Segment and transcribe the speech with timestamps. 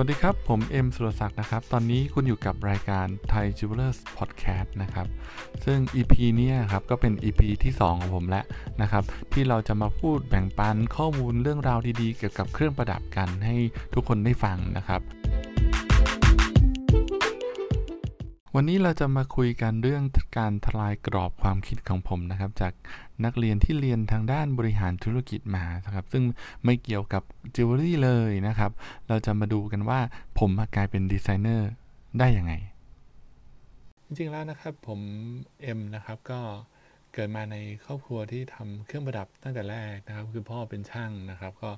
[0.00, 5.06] วัสดีครับ ผมเอ็มสุรศักดิ์นะครับ ตอนนี้คุณอยู่กับรายการ Thai Jewelers Podcast นะครับ
[5.64, 8.44] ซึ่ง EP นี้ครับก็เป็น EP ที่ 2 ของผมแล้ว
[8.82, 13.56] นะครับ ที่เราจะมาพูดแบ่งปันข้อมูลเรื่องราวดีๆ เกี่ยวกับเครื่องประดับกันให้
[13.94, 15.00] ทุกคนได้ฟังนะครับ
[18.54, 20.02] วันนี้เราจะมาคุยกันเรื่อง
[20.38, 22.72] การทลายกรอบความคิดของผมนะครับ จาก
[23.24, 26.24] นักเรียนที่เรียนทางด้านบริหารธุรกิจมานะครับ ซึ่ง
[26.64, 27.22] ไม่เกี่ยวกับ
[27.54, 28.70] จิวเวลรี่เลยนะครับ
[29.08, 30.00] เราจะมาดูกันว่า
[30.38, 31.70] ผมกลายเป็นดีไซเนอร์
[32.18, 32.52] ได้ยังไง
[34.06, 35.00] จริงๆแล้วนะครับผม
[35.62, 36.40] เอ็มนะครับก็
[37.12, 41.70] เกิดมาในครอบครัวที่ทำเครื่องประดับตั้งแต่แรกนะครับ คือพ่อเป็นช่างนะครับ ก็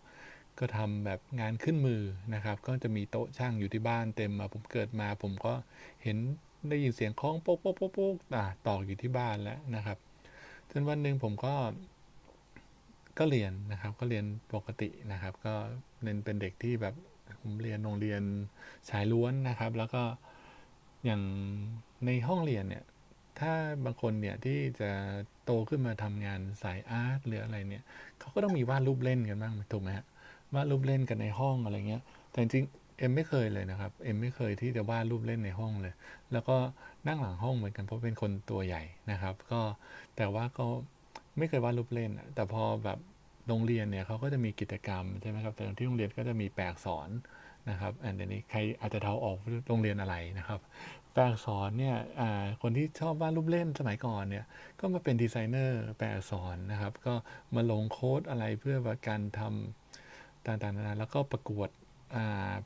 [0.59, 2.03] ก็ทำแบบงานขึ้นมือ
[2.35, 5.55] นะครับ ก็จะมีโต๊ะช่างอยู่ที่บ้านเต็มมาผมเกิดมาผมก็
[6.03, 6.17] เห็น
[6.69, 8.15] ได้ยินเสียงค้อนโป๊กโป๊กโป๊กโป๊ก
[8.67, 9.99] ตอกอยู่ที่บ้านแล้วนะครับ
[10.71, 11.55] จนวันหนึ่งผมก็
[13.19, 15.55] ก็เรียนนะครับ ก็เรียนปกตินะครับ ก็
[16.03, 16.95] เรียนเป็นเด็กที่แบบ
[17.41, 18.23] ผมเรียนโรงเรียน
[18.91, 20.03] ชายล้วนนะครับ แล้วก็
[21.05, 21.23] อย่าง
[22.07, 22.85] ในห้องเรียนเนี่ย
[23.41, 23.53] ถ้า
[23.85, 24.91] บางคนเนี่ยที่จะ
[25.45, 27.85] โตขึ้นมาทำงานสายอาร์ตหรืออะไรเนี่ย
[28.19, 30.07] เขาก็ต้องมีวาดรูปเล่นกันบ้างถูกไหมฮะ
[30.55, 32.65] วาดรูปเล่นกันในห้องอะไรเงี้ย แต่จริง
[32.99, 35.95] เอ็มไม่เคยเลยนะครับ เอ็มไม่เคยที่จะวาดรูปเล่นในห้องเลย
[36.33, 36.57] แล้วก็
[37.09, 39.61] นั่งหลังห้องเหมือนกันเพราะเป็นคนตัวใหญ่นะครับ ก็
[40.17, 40.67] แต่ว่าก็
[41.39, 42.99] ไม่เคยวาดรูปเล่น แต่พอแบบ
[43.49, 47.09] โรงเรียนเนี่ยเขาก็จะมีกิจกรรมใช่ไหมครับ แต่ที่โรงเรียนก็จะมีแปลกสอน
[47.71, 49.37] นะครับ อันนี้ใครอาจจะเทาออก
[49.69, 50.61] โรงเรียนอะไรนะครับ
[51.15, 51.97] แปลกสอนเนี่ย
[52.63, 54.45] คนที่ชอบวาดรูปเล่นสมัยก่อนเนี่ย
[54.81, 57.15] ก็มาเป็นดีไซเนอร์แปลกสอนนะครับ ก็
[57.55, 58.77] มาลงโค้ดอะไรเพื่อ
[59.09, 61.69] การทำต่างๆนานาแล้วก็ประกวด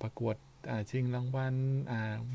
[0.02, 0.36] ประกวด
[0.90, 1.54] ชิงรางวัล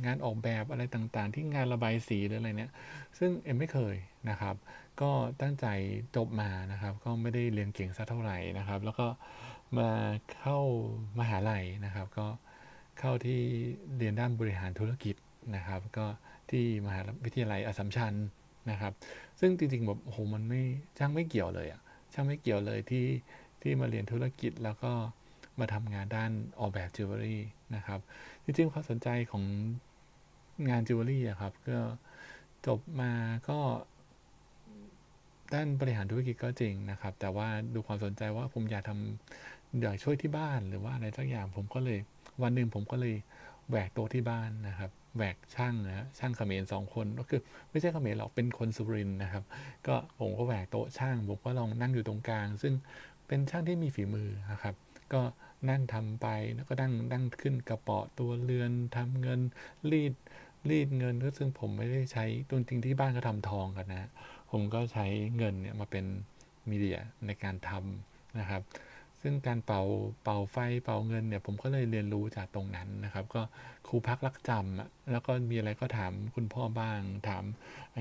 [0.05, 2.71] งานออกแบบอะไรต่างๆ ที่งานระบายสีหรืออะไรเนี่ย
[3.17, 3.95] ซึ่งเอ็มไม่เคย
[4.29, 4.55] นะครับ
[5.01, 5.67] ก็ตั้งใจ
[6.15, 9.07] จบมานะครับ ก็ไม่ได้เรียนเก่งสักเท่าไหร่นะครับ แล้วก็
[9.77, 9.89] มา
[10.41, 10.57] เข้า
[11.19, 12.27] มหาลัยนะครับ ก็
[12.99, 13.39] เข้าที่
[13.97, 15.15] เรียนด้านบริหารธุรกิจ
[15.55, 16.05] นะครับ ก็
[16.51, 18.13] ที่มหาวิทยาลัยอสัมชัญ
[18.71, 18.93] นะครับ
[19.39, 20.61] ซึ่งจริงๆแบบโอ้โหมันไม่
[20.97, 21.81] ช่างไม่เกี่ยวเลยอะ
[22.13, 23.05] ช่างไม่เกี่ยวเลยที่
[23.61, 24.91] ที่มาเรียนธุรกิจแล้วก็
[25.59, 27.41] มาทำงานด้านออกแบบจิวเวลรี่
[27.75, 27.99] นะครับ
[28.43, 29.43] จริงๆความสนใจของ
[30.69, 31.79] งานจิวเวลรี่อะครับ ก็
[32.67, 33.11] จบมา
[33.49, 33.59] ก็
[35.53, 41.99] ด้านบริหารธุรกิจก็จริงนะครับ แต่ว่าดูความสนใจว่าผมอยากทำอยากช่วยที่บ้านหรือว่าอะไรสักอย่างผมก็เลย
[42.41, 43.15] วันหนึ่งผมก็เลย
[43.69, 47.41] แหวกโต๊ะที่บ้านนะครับแหวกช่างนะช่างเขมรสองคนก็คือ
[47.71, 49.43] ไม่ใช่เขมรหรอกเป็นคนสุรินทร์นะครับ
[49.87, 52.73] ก็ผมก็แหวกโต๊ะช่างผมก็ลองนั่งอยู่ตรงกลาง ซึ่ง
[53.27, 54.75] เป็นช่างที่มีฝีมือนะครับ
[55.13, 55.21] ก็
[55.69, 59.39] นั่งทำไปแล้วก็นั่งนั่งขึ้นกระเป๋าตัวเรือนทำเงิน
[59.91, 60.13] รีด
[60.69, 64.09] รีดเงินก็ซึ่งผมไม่ได้ใช้ตัวจริงที่บ้านก็ทำทองกันนะ
[64.51, 65.05] ผมก็ใช้
[65.37, 66.05] เงินเนี่ยมาเป็น
[66.69, 68.61] มีเดียในการทำนะครับ
[69.21, 69.83] ซึ่งการเป่า
[70.23, 73.41] เป่าไฟเป่าเงินเนี่ย ผมก็เลยเรียนรู้จากตรงนั้นนะครับ ก็
[73.87, 77.43] ครูพักรักจำแล้วก็มีอะไรก็ถามคุณพ่อบ้าง ถาม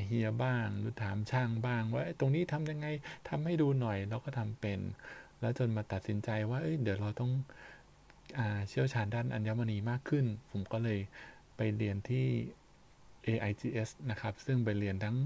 [0.07, 2.87] เฮียบ้าง หรือถามช่างบ้าง ว่าตรงนี้ทำยังไง
[3.29, 4.79] ทำให้ดูหน่อยเราก็ทำเป็น
[5.41, 7.33] แล้วจนมาตัดสินใจว่าเเดี๋ยวเราต้อง
[8.39, 11.01] อเชี่ยวชาญด้านอัญมณีมากขึ้น ผมก็เลย
[11.57, 12.27] ไปเรียนที่
[13.27, 15.17] AIGS นะครับ ซึ่งไปเรียนทั้ง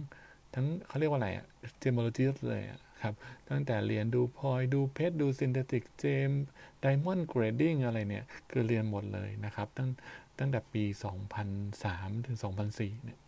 [0.55, 1.47] ทั้งเขาเรียกว่าอะไรอะ
[1.83, 2.63] gemology เลย
[3.03, 3.15] ครับ
[3.51, 6.33] ตั้งแต่เรียนดูพลอยดูเพชรดู synthetic gem
[6.83, 9.89] diamond grading อะไรเนี่ย คือเรียนหมดเลยนะครับ ตั้ง
[10.39, 10.85] ตั้งแต่ปี
[11.61, 12.37] 2003 ถึง
[12.71, 13.19] 2004 เนี่ย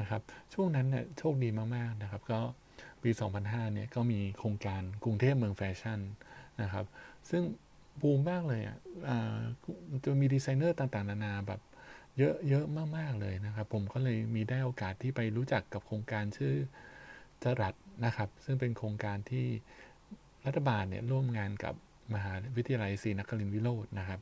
[0.00, 0.22] นะครับ
[0.54, 2.40] ช่วงนั้นเนี่ยโชคดีมาก ๆ นะครับ ก็
[3.02, 3.10] ปี
[3.42, 6.00] 2005 เนี่ยก็มีโครงการกรุงเทพเมืองแฟชั่น
[6.62, 6.86] นะครับ
[7.30, 7.42] ซึ่ง
[8.00, 8.78] บูมมากเลยอะ
[10.04, 11.60] จะมีดีไซเนอร์ต่างๆ นานาแบบ
[12.18, 12.64] เยอะเยอะ
[12.96, 16.54] มากๆเลยนะครับ ผมก็เลยมีได้โอกาสที่ไปรู้จักกับโครงการชื่อ
[17.42, 17.74] จรัด
[18.04, 19.46] นะครับ ซึ่งเป็นโครงการที่
[20.46, 21.74] รัฐบาลเนี่ยร่วมงานกับ
[22.14, 24.20] มหาวิทยาลัยศรีนครินทร์วิโรจน์นะครับ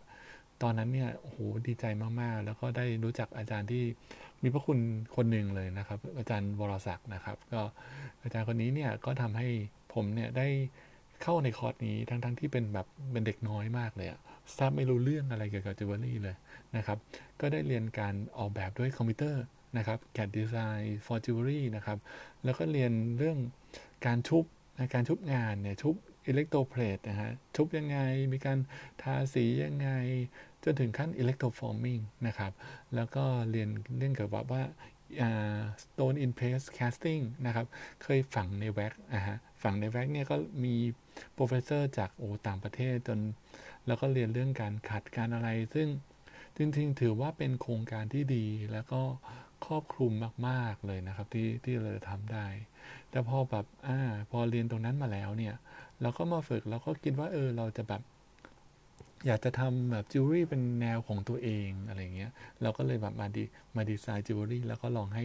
[0.62, 1.84] ตอนนั้นเนี่ยโอ้โหดีใจ
[2.20, 3.84] มากๆ แล้วก็ได้รู้จักอาจารย์ที่
[4.42, 4.78] มีพระคุณ
[5.16, 7.60] คนหนึ่งเลยนะครับ อาจารย์วรศักดิ์นะครับ ก็
[8.22, 9.48] อาจารย์คนนี้เนี่ยก็ทำให้
[9.94, 10.48] ผมเนี่ยได้
[11.22, 14.20] เข้าในคอร์สนี้ทั้งๆที่เป็นแบบเป็นเด็กน้อยมากเลยอะ
[14.56, 16.36] ทราบไม่รู้เรื่องอะไรเกี่ยวกับจิวเวลรี่เลย
[16.76, 16.98] นะครับ
[17.40, 19.42] ก็ได้เรียนการออกแบบด้วยคอมพิวเตอร์
[19.76, 21.98] นะครับ CAD Design for Jewelry นะครับ
[22.44, 23.38] แล้วก็เรียนเรื่อง
[24.06, 24.44] การชุบ
[24.92, 25.94] การชุบงานเนี่ยชุบ
[26.26, 27.98] electroplate นะฮะชุบยังไง
[28.32, 28.58] มีการ
[29.02, 29.90] ทาสียังไง
[30.64, 32.52] จนถึงขั้น electroforming นะครับ
[32.94, 34.62] แล้วก็เรียนเรื่องเกี่ยวกับว่า
[35.82, 37.66] stone in place casting นะครับ
[38.02, 40.74] เคยฝังในแว็กนะฮะฝังในแว็กเนี่ยก็มี
[41.34, 43.18] professor จากโอต่างประเทศจน
[43.86, 45.88] แล้วก็เรียนเรื่องการขัดการอะไร ซึ่ง
[46.56, 49.02] จริงๆ ถือว่าเป็นโครงการที่ดีแล้วก็
[49.66, 50.12] ครอบคลุม
[50.48, 52.46] มาก ๆ เลยนะครับที่ที่เราจะทำได้
[53.10, 53.98] แต่พอแบบอ่า
[54.30, 55.54] พอเรียนตรงนั้นมาแล้วเนี่ย
[56.02, 58.02] เราก็มาฝึกเราก็คิดว่าเออเราจะแบบ
[59.26, 62.30] อยากจะทำแบบจิวเวลรี่เป็นแนวของตัวเองอะไรเงี้ย
[62.62, 63.44] เราก็เลยแบบมาดี
[63.76, 65.24] มาดีไซน์จิวเวลรี่แล้วก็ลองให้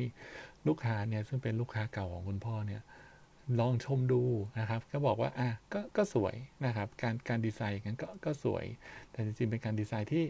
[0.68, 2.81] ลูกค้าเนี่ยซึ่งเป็นลูกค้าเก่าของคุณพ่อเนี่ย
[3.60, 4.21] ลองชมดู
[4.60, 8.65] นะครับ ก็บอกว่าอะก็ก็สวยนะครับ การการดีไซน์อย่างนั้นก็ก็สวย
[9.12, 10.24] แต่จริงๆเป็นการดีไซน์ที่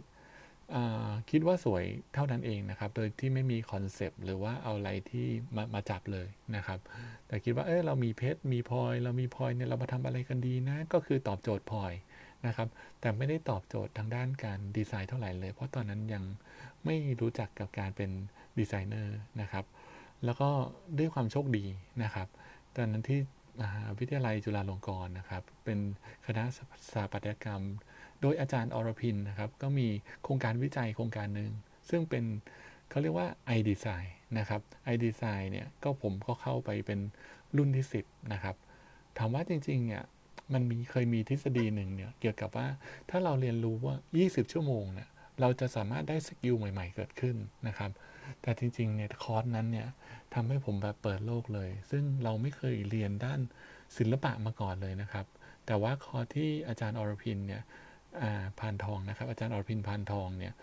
[1.30, 1.84] คิดว่าสวย
[2.14, 6.80] เท่านั้นเองนะครับ โดยที่ไม่มีคอนเซปต์หรือว่าเอาอะไรที่มามาจับเลยนะครับ
[7.28, 11.94] แต่คิดว่าเออเรามีเพชรมีพลอย เรามีพลอยเนี่ยเรามาทำอะไรกันดีนะ ก็คือตอบโจทย์พลอย
[12.48, 12.68] นะครับ
[13.02, 16.24] แต่ไม่ได้ตอบโจทย์ทางด้านการดีไซน์เท่าไหร่เลย เพราะตอนนั้นยัง
[16.86, 18.10] ไม่รู้จักกับการเป็น
[18.60, 19.66] ดีไซเนอร์นะครับ
[20.26, 20.50] แล้วก็
[20.98, 21.66] ด้วยความโชคดี
[22.04, 22.28] นะครับ
[22.76, 23.20] ตอนนั้นที่
[23.62, 25.80] มหาวิทยาลัยจุฬาลงกรณ์นะครับ เป็น
[26.26, 26.44] คณะ
[26.86, 27.64] สถาปัตยกรรม
[28.24, 29.88] โดยอาจารย์อรพินนะครับ ก็มี
[30.24, 31.52] โครงการวิจัยโครงการหนึ่ง
[31.90, 32.24] ซึ่งเป็น
[32.90, 33.28] เขาเรียกว่า
[33.58, 34.62] iDesign นะครับ
[34.94, 37.00] iDesign เนี่ยก็ผมก็เข้าไปเป็น
[37.58, 38.56] รุ่นที่ 10 นะครับ
[39.18, 40.04] ถามว่าจริงๆเนี่ย
[40.54, 42.68] มันมีเคยมีทฤษฎีหนึ่งเนี่ยเกี่ยวกับว่า
[43.10, 45.10] ถ้าเราเรียนรู้ว่า 20 ชั่วโมงเนี่ย
[45.42, 47.36] เราจะสามารถได้สกิลใหม่ ๆ เกิดขึ้น
[47.68, 47.92] นะครับ
[48.42, 49.88] แต่จริงๆเนี่ยคอร์สนั้นเนี่ย
[50.34, 53.40] ทำให้ผมแบบเปิดโลกเลย ซึ่งเราไม่เคยเรียนด้าน
[53.98, 55.26] ศิลปะมาก่อนเลยนะครับ
[55.66, 57.62] แต่ว่าคอร์สที่อาจารย์อรพินเนี่ย
[58.60, 60.54] พานทองนะครับ อาจารย์อรพินพานทองเนี่ย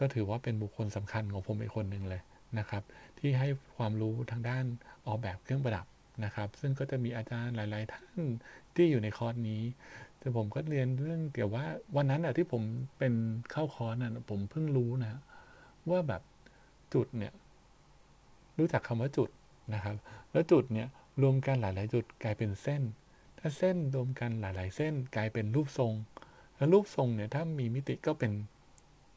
[0.00, 2.22] ก็ถือว่าเป็นบุคคลสำคัญของผมเป็นคนหนึ่งเลย
[2.58, 2.82] นะครับ
[3.18, 4.64] ที่ให้ความรู้ทางด้าน
[5.06, 5.86] ออกแบบเครื่องประดับ
[6.24, 8.20] นะครับ ซึ่งก็จะมีอาจารย์หลาย ๆ ท่าน
[8.74, 9.62] ที่อยู่ในคอร์สนี้
[10.18, 11.64] แต่ผมก็เรียนเรื่องเกี่ยวว่า
[11.96, 12.62] วันนั้นอะที่ผม
[12.98, 13.12] เป็น
[13.50, 15.20] เข้าคอร์สน่ะผมเพิ่งรู้นะ
[15.90, 16.22] ว่าแบบ
[16.94, 17.32] จุดเนี่ย
[18.58, 19.30] รู้จักคำว่าจุด
[19.74, 19.96] นะครับ
[20.32, 20.88] แล้วจุดเนี่ย
[21.22, 22.82] รวมกันหลาย ๆ จุดกลายเป็นเส้น
[23.38, 25.92] ถ้าเส้นรวมกันหลาย ๆ เส้นกลายเป็นรูปทรง
[26.60, 28.32] แล้วรูปทรงเนี่ยถ้ามีมิติก็เป็น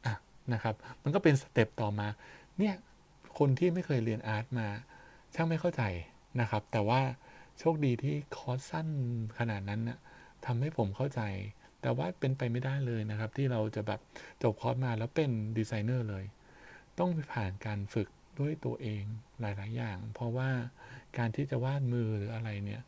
[0.04, 0.14] อะ
[0.52, 2.08] นะครับ มันก็เป็นสเต็ปต่อมา
[2.58, 2.74] เนี่ย
[3.38, 4.68] คนที่ไม่เคยเรียนอาร์ตมา
[5.34, 5.82] ช่างไม่เข้าใจ
[6.40, 7.00] นะครับ แต่ว่า
[7.58, 8.88] โชคดีที่คอร์สสั้น
[9.38, 9.98] ขนาดนั้นนะ่ะ
[10.46, 11.20] ทำให้ผมเข้าใจ
[11.82, 14.00] แต่ว่าเป็นไปไม่ได้เลยนะครับ ที่เราจะแบบ
[14.42, 16.24] จบคอร์สมาแล้วเป็นดีไซเนอร์เลย
[16.98, 18.08] ต้องผ่านการฝึก
[18.40, 19.02] ด้วยตัวเอง
[19.40, 20.50] หลาย ๆ อย่าง เพราะว่า
[21.18, 22.82] การที่จะวาดมือหรืออะไรเนี่ย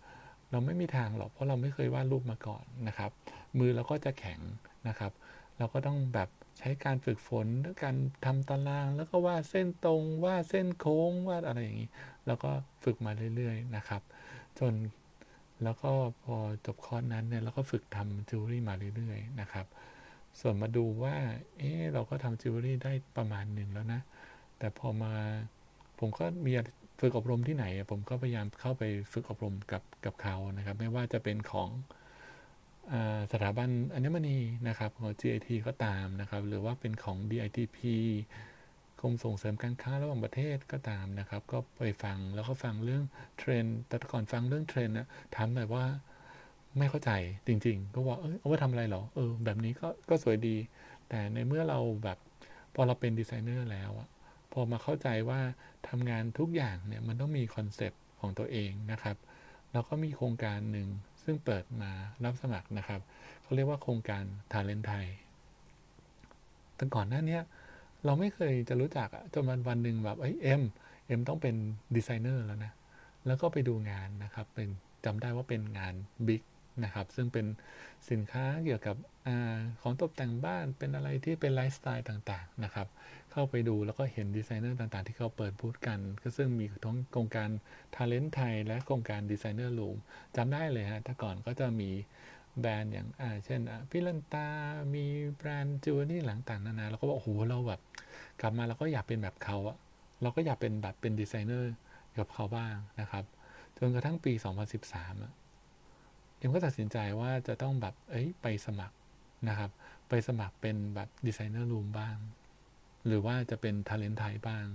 [0.50, 3.10] เราไม่มีทางหรอกเพราะเราไม่เคยวาดรูปมาก่อนนะครับ
[3.58, 4.40] มือเราก็จะแข็ง
[4.88, 5.12] นะครับ
[5.58, 6.28] เราก็ต้องแบบ
[6.58, 11.90] ใช้การฝึกฝนด้วยการทำตารางแล้วก็วาดเส้นตรงวาดเส้นโค้งวาดอะไรอย่างนี้
[12.26, 12.50] แล้วก็
[12.84, 14.02] ฝึกมาเรื่อยๆนะครับ
[14.58, 14.74] จน
[15.62, 15.90] แล้วก็
[16.24, 19.66] พอจบคอร์สนั้นเนี่ยเราก็ฝึกทำจิวเวลรี่มาเรื่อยๆนะครับ
[20.40, 21.16] ส่วนมาดูว่า
[21.58, 24.00] เออเราก็ทำจิวเวลรี่ได้ประมาณหนึ่งแล้วนะ
[24.58, 25.12] แต่พอมา
[25.98, 26.52] ผมก็มี
[27.00, 28.82] ฝึกอบรมที่ไหน ผมก็พยายามเข้าไป
[29.12, 31.68] ฝึกอบรมกับกับเขานะครับ ไม่ว่าจะเป็นของ
[32.92, 32.94] อ
[33.32, 34.38] สถาบันอัญมณี
[34.68, 37.78] นะครับของ GIT ก็ตามนะครับ หรือว่าเป็นของ DITP
[39.00, 43.04] กรมส่งเสริมการค้าระหว่างประเทศก็ตามนะครับ ก็ไปฟังแล้วก็ฟังเรื่อง
[43.38, 45.84] เทรนแต่ก่อนฟังเรื่องเทรนนะถามหน่อยว่า
[46.78, 47.10] ไม่เข้าใจ
[47.46, 50.56] จริง ๆ ก็ว่าเออเอาไว้ทำอะไรหรอเออ แบบนี้ก็ก็สวยดี
[51.08, 52.18] แต่ในเมื่อเราแบบ
[52.74, 54.08] พอเราเป็นดีไซเนอร์แล้วอะ
[54.58, 55.40] อมาเข้าใจว่า
[55.88, 59.16] ทำงานทุกอย่างเนี่ยมันต้องมีคอนเซปต์ของตัวเองนะครับ
[59.72, 60.88] แล้วก็มีโครงการหนึ่ง
[61.24, 61.90] ซึ่งเปิดมา
[62.24, 63.00] รับสมัครนะครับ
[63.42, 65.06] เขาเรียกว่าโครงการ Talent Thai
[66.76, 67.38] แต่ก่อนหน้านี้
[68.04, 70.62] เราไม่เคยจะรู้จักจนวันวันหนึ่งแบบเอ้ยเอ็ม
[71.06, 71.54] เอ็มต้องเป็น
[71.96, 72.72] ดีไซเนอร์แล้วนะ
[73.26, 74.68] แล้วก็ไปดูงานนะครับเป็น
[75.04, 75.94] จำได้ว่าเป็นงาน
[76.26, 76.42] BIG
[76.84, 77.46] นะครับ ซึ่งเป็น
[78.10, 78.96] สินค้าเกี่ยวกับ
[79.26, 79.28] อ
[79.80, 82.86] ของตกแต่งบ้านเป็นอะไรที่เป็นไลฟ์สไตล์ต่างๆนะครับ
[83.32, 87.48] เข้าไปดูแล้วก็เห็นดีไซเนอร์ต่างๆ ที่เขาเปิดพูดกัน ก็ซึ่งมีทั้งโครงการ
[87.94, 89.96] Talent ไทยและโครงการดีไซเนอร์ลูม
[90.36, 91.90] จำได้เลยฮะถ้าก่อนก็จะมี
[92.60, 94.46] แบรนด์อย่างอ่าเช่นพิลันตา
[94.94, 95.04] มี
[95.36, 97.80] แบรนด์จิวเวลรี่หลังต่างนานาเราก็บอกโอ้โหเราแบบ
[98.40, 99.76] กลับมาเราก็อยากเป็นแบบเขาอะ
[100.22, 101.72] เราก็อยากเป็นแบบเป็นดีไซเนอร์
[102.18, 103.24] กับเขาบ้างนะครับ
[103.78, 104.32] จนกระทั่งปี
[104.78, 105.32] 2013อะ
[106.36, 108.96] เอ็มก็ตัดสินใจว่าจะต้องแบบเอ้ยไปสมัคร
[109.48, 109.70] นะครับ
[110.08, 112.16] ไปสมัครเป็นแบบ Designer Room บ้าง
[113.06, 114.66] หรือว่าจะเป็น Talent Thai บ้าง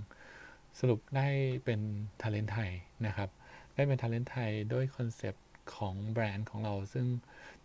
[0.78, 1.28] สรุปได้
[1.64, 1.80] เป็น
[2.22, 2.70] Talent Thai
[3.06, 3.30] นะครับ
[3.74, 7.06] ได้เป็น Talent Thai ด้วยคอนเซปต์ของแบรนด์ของเรา ซึ่ง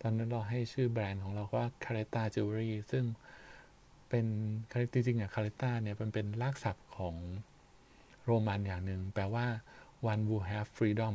[0.00, 3.04] ตอนนั้นเราให้ชื่อแบรนด์ของเราว่า c a r e t a Jewelry ซึ่ง
[4.08, 4.26] เป็น
[4.92, 7.14] จริงๆอะ c a r e t a เนี่ยมันเป็นรากศัพท์ของ
[8.24, 9.46] โรมันอย่างหนึ่งแปลว่า
[10.12, 11.14] one who have freedom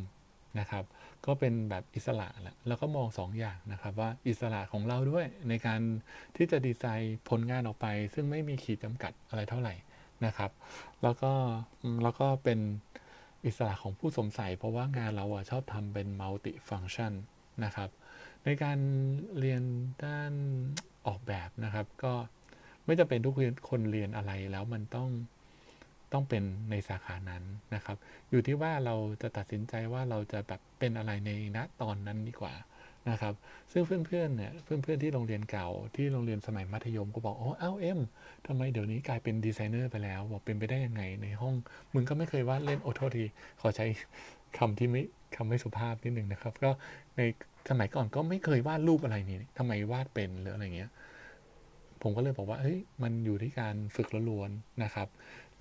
[0.60, 0.84] นะครับ
[1.26, 5.82] ก็เป็นแบบอิสระแหละแล้วก็มอง2ออย่างนะครับว่าอิสระของเราด้วยในการ
[6.36, 9.74] ที่จะดีไซน์ผลงานออกไป ซึ่งไม่มีขีดจำกัดอะไรเท่าไหร่
[10.26, 10.52] นะครับ
[11.04, 11.32] แล้วก็
[12.04, 12.60] แล้วก็เป็น
[13.46, 17.14] อิสระของผู้สมใส่เพราะว่างานเราอะชอบทำเป็นมัลติฟังชัน
[17.64, 17.90] นะครับ
[18.46, 18.80] ในการ
[19.40, 19.64] เรียน
[20.06, 20.34] ด้าน
[21.08, 22.14] ออกแบบนะครับ ก็
[22.86, 23.34] ไม่จะเป็นทุก
[23.70, 25.10] คนเรียนอะไรแล้วมันต้อง
[26.14, 27.44] ต้องเป็นในสาขานั้น
[27.76, 27.98] นะครับ
[28.30, 32.54] อยู่ที่ว่าเราจะตัดสินใจว่าเราจะแบบเป็นอะไรในณตอนนั้นดีกว่า
[33.10, 33.34] นะครับ
[33.72, 38.00] ซึ่งเพื่อนๆเนี่ยเพื่อนๆที่โรงเรียนเก่าที่โรงเรียนสมัยมัธยมก็บอกอ๋อเอ้าเอ็ม
[38.48, 41.54] ทำไมเดี๋ยวนี้กลายเป็นดีไซเนอร์ไปแล้ว บอกเป็นไปได้ยังไงในห้อง
[41.94, 43.26] มึงก็ไม่เคยวาดเล่นโอโทษที
[43.62, 43.86] ขอใช้
[44.58, 45.02] คำที่ไม่
[45.36, 46.72] คำไม่สุภาพนิดหนึ่งนะครับ ก็
[47.18, 47.22] ใน
[47.70, 50.92] สมัยก่อนก็ไม่เคยวาดรูปอะไรนี่ทำไมวาดเป็นหรืออะไรเงี้ย
[52.02, 55.08] ผมก็เลยบอกว่าเฮ้ยมันอยู่ที่การฝึกล้วนๆนะครับ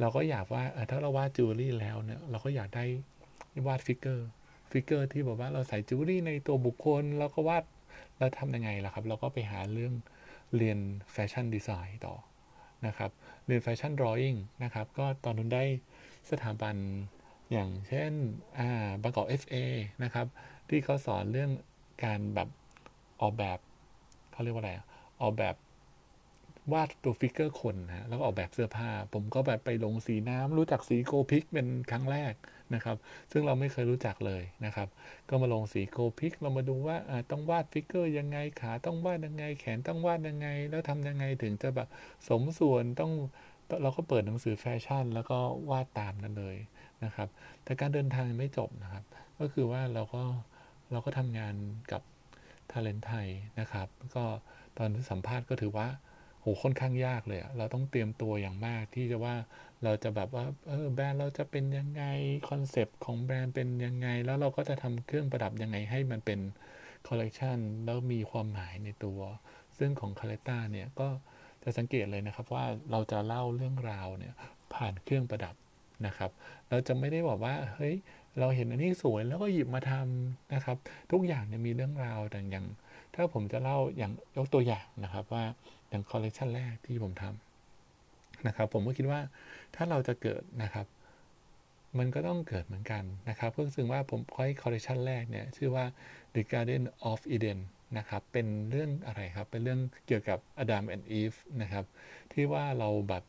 [0.03, 2.85] เราก็อยากว่าถ้าเราวาดจิวเวลรี่แล้วเนี่ยเราก็อยากได้
[3.67, 7.65] วาด figure figure ที่บอกว่าเราใส่จิวเวลรี่ในตัวบุคคลเราก็วาด
[8.19, 9.93] แล้วทำยังไงล่ะครับ เราก็ไปหาเรื่อง
[10.57, 10.79] เรียน
[11.13, 12.15] fashion design ต่อ
[12.87, 13.11] นะครับ
[13.47, 15.65] เรียน fashion drawing นะครับ ก็ตอนนั้นได้
[16.31, 16.77] สถาบัน
[17.53, 18.13] อย่างเช่น
[18.59, 19.57] อ่าบางกอก FA
[20.05, 20.27] นะครับ
[20.69, 21.51] ที่เขาสอนเรื่อง
[22.05, 22.49] การแบบ
[23.21, 23.59] ออกแบบ
[24.33, 24.73] เขาเรียกว่าอะไร
[25.23, 25.55] ออกแบบ
[26.73, 32.35] วาดตัว figure คนนะแล้วก็ออกแบบเสื้อผ้า ผมก็แบบไปลงสีน้ำรู้จักสี Copic เป็นครั้งแรก
[32.75, 32.97] นะครับ
[33.33, 34.89] ซึ่งเราไม่เคยรู้จักเลยนะครับ
[35.29, 36.97] ก็มาลงสี Copic เรามาดูว่า
[37.31, 41.89] ต้องวาด figure ยังไงขาต้องวาดยังไง แขนต้องวาดยังไง แล้วทำยังไงถึงจะแบบ
[42.29, 43.13] สมส่วนต้อง
[43.83, 45.39] เราก็เปิดหนังสือแฟชั่น แล้วก็
[45.71, 46.57] วาดตามนั้นเลย
[47.05, 47.29] นะครับ
[47.65, 49.05] แต่การเดินทางยังไม่จบนะครับ
[49.39, 50.23] ก็คือว่าเราก็
[50.93, 51.55] เราก็ทำงาน
[51.93, 52.03] กับ
[52.71, 53.29] Talent Thai
[53.61, 54.25] นะครับ ก็
[54.79, 55.89] ตอนสัมภาษณ์ก็ถือว่า
[56.43, 59.35] โหค่อนข้างยากเลยอะเราต้องเตรียมตัวอย่างมากที่จะว่า
[59.85, 62.03] เราจะแบบว่าเออแบรนด์เราจะเป็นยังไง
[62.49, 66.41] คอนเซปต์ของแบรนด์เป็นยังไง แล้วเราก็จะทำเครื่องประดับยังไงให้มันเป็น
[67.09, 69.21] คอลเลกชันแล้วมีความหมายในตัว
[69.79, 71.09] ซึ่งของคาเลต้าเนี่ยก็
[71.63, 74.35] จะสังเกตเลยนะครับว่าเราจะเล่าเรื่องราวเนี่ย
[74.75, 75.55] ผ่านเครื่องประดับ
[76.07, 76.31] นะครับ
[76.69, 77.95] เราจะไม่ได้บอกว่าเฮ้ย
[78.39, 80.77] เราเห็นอันนี้สวยแล้วก็หยิบมาทำนะครับ
[81.13, 82.67] ทุกอย่างเนี่ยมีเรื่องราวแต่อย่าง
[83.15, 85.45] ถ้าผมจะเล่าอย่างยกตัวอย่างนะครับว่า
[85.89, 89.21] อย่างคอลเลกชันแรกที่ผมทำนะครับ ผมก็คิดว่า
[89.75, 90.87] ถ้าเราจะเกิดนะครับ
[91.99, 95.85] มันก็ต้องเกิดเหมือนกันนะครับก็ซึ่งว่าผมค่อยคอลเลกชันแรกเนี่ยชื่อว่า
[96.35, 97.59] The Garden of Eden
[97.99, 101.85] นะครับเป็นเรื่องอะไรครับ เป็นเรื่องเกี่ยวกับ Adam and Eve นะครับ
[102.33, 103.25] ที่ว่าเราแบบ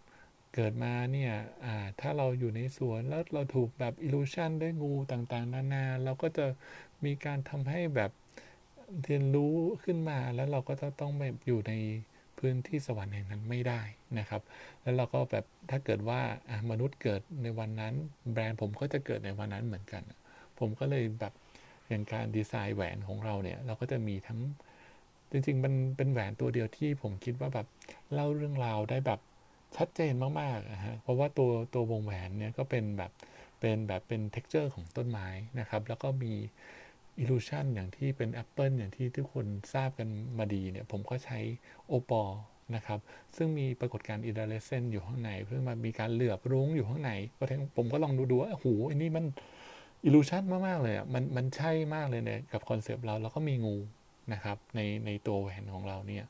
[0.56, 1.34] เกิดมาเนี่ย
[2.00, 6.46] ถ้าเราอยู่ในสวนแล้วเราถูกแบบอิลูชันด้วยงูต่างๆ นานา เราก็จะ
[7.06, 8.12] มีการทำให้แบบ
[9.04, 11.74] เรียนรู้ขึ้นมาแล้วเราก็จะต้องแบบอยู่ใน
[12.40, 13.82] พื้นที่สวรรค์แห่งนั้นไม่ได้
[14.20, 14.42] นะครับ
[14.82, 16.20] แล้วเราก็แบบถ้าเกิดว่า
[16.72, 17.94] มนุษย์เกิดในวันนั้น
[18.32, 20.04] แบรนด์ผมก็จะเกิดในวันนั้นเหมือนกัน
[20.60, 21.34] ผมก็เลยแบบ
[21.90, 24.40] อย่างการดีไซน์แหวนของเราเนี่ย เราก็จะมีทั้ง
[25.32, 27.68] จริงๆมันเป็นแหวนตัวเดียวที่ผมคิดว่าแบบ
[28.13, 29.20] เล่าเรื่องราวได้แบบ
[29.78, 33.12] ชัดเจนมากๆนะฮะเพราะว่าตัวตัววงแหวนเนี่ยก็เป็นแบบ
[33.60, 35.28] เป็นแบบเป็น texture ของต้นไม้
[35.60, 36.34] นะครับ แล้วก็มี
[37.20, 41.39] illusion อย่างที่เป็นแอปเปิลอย่างที่ทุกคนทราบกันมาดีเนี่ย ผมก็ใช้
[41.88, 42.24] โอปอล
[42.75, 43.00] นะครับ
[43.38, 47.43] ซึ่งมีปรากฏการณ์ iridescence อยู่ข้างใน เพื่อมามีการเหลือบรุ้งอยู่ข้างในก็
[47.77, 49.25] ผมก็ลองดูดูว่าโอ้โหอันนี้มัน
[50.06, 53.77] illusion มาก ๆ เลยอะมันมันใช่มากเลยเนี่ยกับคอนเซปต์เรา แล้วก็มีงู
[54.34, 56.25] นะครับ ในในตัวแหวนของเราเนี่ย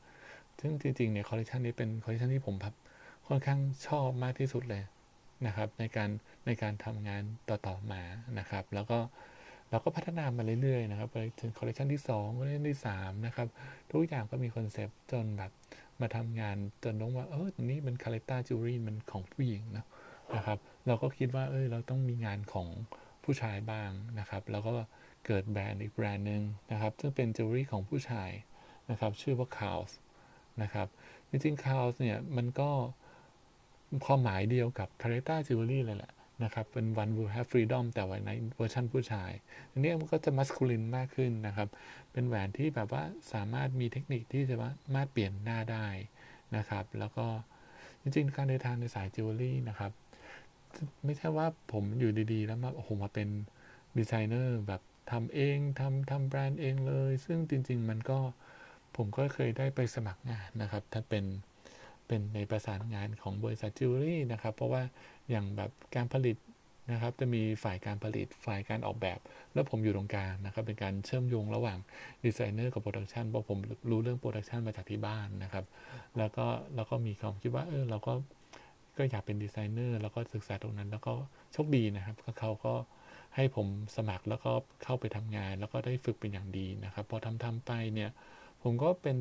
[0.60, 2.74] ซึ่งจริง ๆ เนี่ยคอลเลคชันนี้เป็นคอลเลคชันที่ผมแบบ
[3.26, 4.82] ค่อนข้างชอบมากที่สุดเลย
[5.46, 6.10] นะครับ ในการ
[6.46, 8.02] ในการทำงานต่อๆมา
[8.38, 8.98] นะครับ แล้วก็
[9.74, 13.48] เราก็พัฒนามาเรื่อยๆนะครับไปถึงคอลเลคชันที่2คอลเลคชันที่3นะครับ
[13.92, 15.50] ทุกอย่างก็มีคอนเซปต์จนแบบ
[16.00, 19.84] มาทำงานจนน้องว่าเออตรงนี้เป็นคาเลต้าจูรี่มันของผู้หญิงนะ
[20.36, 22.68] นะครับ เราก็คิดว่าเออเราต้องมีงานของ
[23.24, 24.72] ผู้ชายบ้างนะครับ แล้วก็
[25.26, 28.30] เกิดแบรนด์อีกแบรนด์หนึ่งนะครับ ซึ่งเป็นจูรี่ของผู้ชาย
[28.90, 29.90] นะครับ ชื่อว่า c a l s
[30.62, 30.88] นะครับ
[31.28, 32.70] จริงๆ c a l s เนี่ย มันก็
[34.04, 36.12] ความหมายเดียวกับ c a r e t a Jewelry เลยแหละ
[36.44, 39.30] นะครับเป็น One Will Have Freedom แต่ว่าในเวอร์ชันผู้ชาย
[39.70, 41.68] อันนี้มันก็จะ masculine มากขึ้นนะครับ
[42.12, 45.86] เป็นแหวนที่แบบว่าสามารถมีเทคนิคที่จะสามารถเปลี่ยนหน้าได้
[46.56, 47.26] นะครับ แล้วก็
[48.02, 49.92] จริงๆ การเดินทางในสายจิวเวลรี่นะครับ
[51.04, 53.28] ไม่ใช่ว่าผมอยู่ดีๆ แล้วมาโอ้โหมาเป็น
[53.98, 58.18] ดีไซเนอร์แบบทำเองทำทำแบรนด์เองเลย ซึ่งจริง ๆ มันก็
[58.96, 61.24] ผมก็เคยได้ไปสมัครงานนะครับ ถ้าเป็น
[62.06, 64.82] เป็นในประสานงานของบริษัทจิวเวลรี่นะครับ เพราะว่า
[65.30, 66.36] อย่างแบบการผลิต
[66.92, 69.18] นะครับ จะมีฝ่ายการผลิตฝ่ายการออกแบบ
[69.54, 71.78] แล้วผมอยู่ตรงกลางนะครับ เป็นการเชื่อมโยงระหว่าง
[72.24, 73.58] ดีไซเนอร์กับ production เพราะผม
[73.90, 75.64] รู้เรื่อง production มาจากที่บ้านนะครับ
[76.18, 78.12] แล้วก็แล้วก็มีความคิดว่าเออเราก็
[78.98, 81.12] ก็อยากเป็นดีไซเนอร์แล้วก็ศึกษาตรงนั้น แล้วก็
[81.52, 82.74] โชคดีนะครับเขาก็
[83.36, 84.52] ให้ผมสมัครแล้วก็
[84.84, 88.10] เข้าไปทำงาน แล้วก็ได้ฝึกเป็นอย่างดีนะครับ พอทำทำไปเนี่ย
[88.66, 89.16] ผมก็เป็น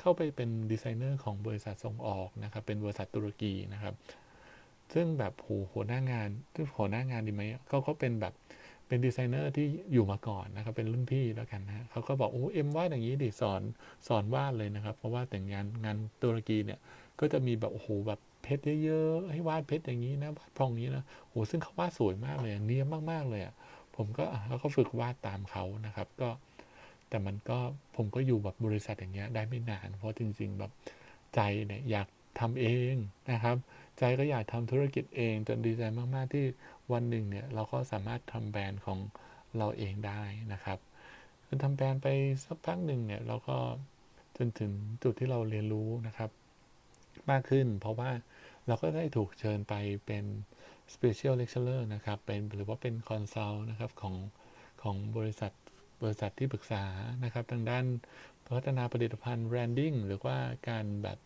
[0.00, 3.94] เข้าไปเป็นดีไซเนอร์ของบริษัทส่งออกนะครับ เป็นบริษัทตุรกีนะครับ
[4.94, 8.34] ซึ่งแบบโหหัวหน้างานที่หัวหน้างานดีไหมเขาก็เป็นแบบ
[8.86, 13.62] เป็นดีไซเนอร์ที่อยู่มาก่อนนะครับ เป็นรุ่นพี่แล้วกันนะเขาก็บอกโอ้เอ็มวาดอย่างนี้ดิสอน
[14.06, 16.78] สอนวาดเลยนะครับ เพราะว่าแต่งงานงานตุรกีเนี่ย
[17.20, 23.54] ก็จะมีแบบโอ้โหแบบเพชรเยอะๆให้วาดเพชรอย่างนี้นะวาดพองนี้นะโหซึ่งเขาวาดสวยมากเลยเนียมมากๆเลยอะ
[23.96, 26.28] ผมก็แล้วก็ฝึกวาดตามเขานะครับ ก็
[27.08, 27.58] แต่มันก็
[27.96, 30.72] ผมก็อยู่แบบบริษัทอย่างเงี้ยได้ไม่นาน เพราะจริง ๆ แบบ
[31.34, 32.08] ใจเนี่ยอยาก
[32.40, 32.94] ทำเอง
[33.32, 33.56] นะครับ
[33.98, 35.82] ใจก็อยากทำธุรกิจเอง จนดีใจ
[36.14, 36.44] มากๆที่
[36.92, 38.98] วันหนึ่งเนี่ยเราก็สามารถทำแบรนด์ของ
[39.58, 40.22] เราเองได้
[40.52, 40.78] นะครับ
[41.46, 42.06] จนทำแบรนด์ไป
[42.44, 43.56] สักพักหนึ่งเนี่ยเราก็
[44.36, 44.70] จนถึง
[45.02, 46.30] จุดที่เราเรียนรู้นะครับ
[47.30, 48.10] มากขึ้น เพราะว่า
[48.66, 49.74] เราก็ได้ถูกเชิญไป
[50.06, 50.24] เป็น
[50.94, 54.14] Special Lecturer นะครับ เป็นหรือว่าเป็นคอนซัลท์นะครับของ
[54.82, 55.52] ของบริษัท
[56.02, 56.84] บริษัทที่ปรึกษา
[57.24, 57.84] นะครับ ทางด้าน
[58.56, 60.36] พัฒนาผลิตภัณฑ์ branding หรือว่า
[60.68, 61.18] การแบบ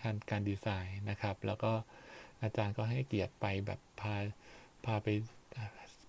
[0.00, 1.72] การการดีไซน์นะครับ แล้วก็
[2.42, 4.14] อาจารย์ก็ให้เกียรติไปแบบพา
[4.84, 5.08] พาไป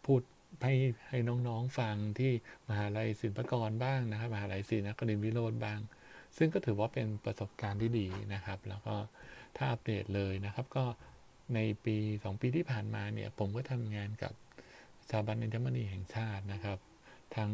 [0.05, 0.21] พูด
[0.63, 0.73] ให้
[1.09, 2.31] ให้น้องๆฟังที่
[2.69, 5.79] มหาลัยศิลปากรบ้างนะครับ มหาลัยศิลปกรินวิโรธบ้าง
[6.37, 8.95] ซึ่งก็ถือว่าเป็นประสบการณ์ที่ดีนะครับ แล้วก็
[9.57, 10.85] ถ้าอัปเดตเลยนะครับ ก็
[11.55, 14.33] ในปี 2 ปีที่ผ่านมาเนี่ย ผมก็ทำงานกับ
[15.07, 16.77] สถาบันอินเทอร์มนีแห่งชาตินะครับ
[17.35, 17.51] ทั้ง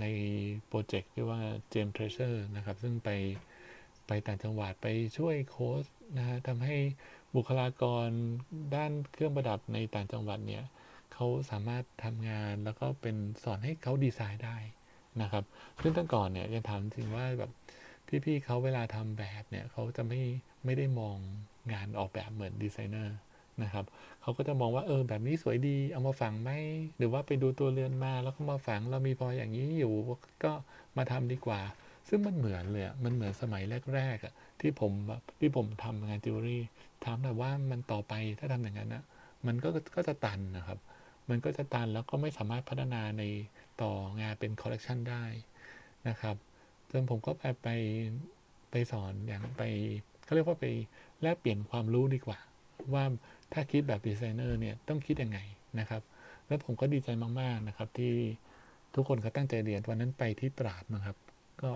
[0.00, 0.04] ใน
[0.66, 1.40] โปรเจกต์ที่ว่า
[1.70, 3.10] Gems Treasure นะครับ ซึ่งไป
[4.06, 4.86] ไปต่างจังหวัดไป
[5.18, 5.84] ช่วยโค้ช
[6.18, 6.76] นะฮะทำให้
[7.36, 8.08] บุคลากร
[8.76, 10.64] ด้านเครื่องประดับในต่างจังหวัดเนี่ย
[11.12, 14.56] เขาสามารถทำงานแล้วก็เป็นสอนให้เขาดีไซน์ได้
[15.22, 15.44] นะครับ
[15.82, 17.50] ซึ่งตั้งก่อนเนี่ยยังถามจริงว่าแบบ
[18.24, 20.20] พี่ๆเขาเวลาทำแบบเนี่ยเขาจะไม่
[20.64, 21.16] ไม่ได้มอง
[21.72, 23.16] งานออกแบบเหมือนดีไซเนอร์
[23.62, 23.84] นะครับ
[24.22, 26.50] เขาก็จะมองว่าเออแบบนี้สวยดีเอามาฝังไหม
[26.98, 29.92] หรือว่าไปดูตัวเรือนมาแล้วก็มาฝังเรามีพลอยอย่างนี้อยู่
[30.44, 30.52] ก็
[30.96, 31.60] มาทำดีกว่า
[32.08, 33.62] ซึ่งมันเหมือนเลยมันเหมือนสมัย
[33.94, 34.92] แรกๆอะที่ผม
[35.40, 36.62] ที่ผมทำงานจิวเวลรี่
[37.04, 39.04] ถามแต่ว่ามันต่อไปถ้าทำอย่างนั้นนะ
[39.46, 40.78] มันก็ก็จะตันนะครับ
[41.30, 43.22] มันก็จะตันแล้วก็ไม่สามารถพัฒนาใน
[43.82, 45.24] ต่องานเป็นคอลเลกชันได้
[46.08, 46.36] นะครับ
[46.90, 47.68] จนผมก็ไปไป
[48.70, 49.62] ไปสอนอย่างไป
[50.24, 50.66] เขาเรียกว่าไป
[51.22, 52.38] แลกเปลี่ยนความรู้ดีกว่า
[52.92, 53.04] ว่า
[53.52, 55.38] ถ้าคิดแบบดีไซเนอร์เนี่ยต้องคิดยังไง
[55.80, 56.02] นะครับ
[56.46, 57.08] แล้วผมก็ดีใจ
[57.40, 58.12] มากๆนะครับ ที่
[58.94, 61.16] ทุกคนเขาตั้งใจเรียนวันนั้นไปที่ตราดนะครับ
[61.62, 61.70] ก็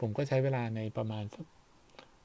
[0.00, 1.44] ผมก็ใช้เวลาในประมาณสัก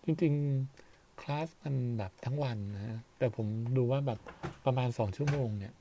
[0.05, 4.19] จริงๆคลาสมันแบบทั้งวันนะแต่ผมดูว่าแบบ
[4.65, 5.73] ประมาณสองชั่วโมงเนี่ย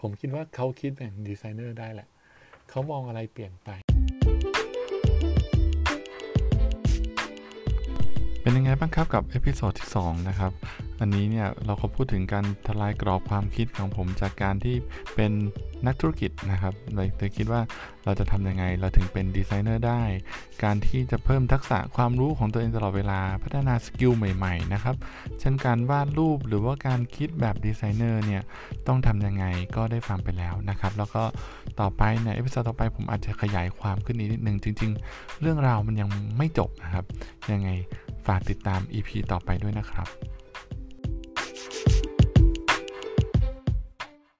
[0.00, 2.08] ผมคิดว่าเขาคิดแบบดีไซเนอร์ได้แหละ
[2.70, 3.70] เขามองอะไรเปลี่ยนไป
[8.48, 10.52] เป็นยังไงบ้างครับกับ episode ที่ 2 นะครับ
[11.00, 14.76] อันนี้เนี่ยเราก็พูดถึงการทลายกรอบความคิดของผมจากการที่
[15.14, 15.32] เป็น
[15.86, 17.60] นักธุรกิจนะครับเลยคิดว่า
[18.04, 20.02] เราจะทำยังไงเราถึงเป็นดีไซเนอร์ได้
[20.64, 24.96] การที่จะเพิ่มทักษะความรู้ของตัวเองตลอดเวลาพัฒนา skill ใหม่ๆนะครับ
[25.40, 28.42] เช่นการวาดรูปหรือว่าการคิดแบบดีไซเนอร์เนี่ย
[28.86, 29.44] ต้องทำยังไง
[29.76, 31.22] ก็ได้ฟังไปแล้วนะครับ แล้วก็
[31.80, 37.04] ต่อไปใน episode ต่อไปผมอาจจะขยายความขึ้นนิดนึงจริง ๆ เรื่องราวมันยังไม่จบนะครับ
[37.52, 37.70] ยังไง
[38.28, 40.08] ฝากติดตาม EP ต่อไปด้วยนะครับ